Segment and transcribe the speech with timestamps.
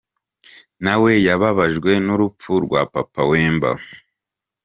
[0.83, 3.71] Nawe yababajwe n’urupfu rwa Papa Wemba.